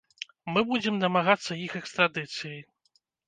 Мы 0.53 0.63
будзем 0.69 0.95
дамагацца 1.03 1.59
іх 1.65 1.77
экстрадыцыі. 1.81 2.57